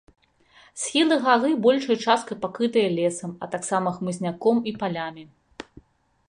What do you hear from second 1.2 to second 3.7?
гары большай часткай пакрытыя лесам, а